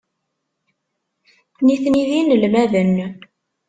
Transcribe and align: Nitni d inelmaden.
Nitni 1.65 2.03
d 2.09 2.11
inelmaden. 2.19 2.95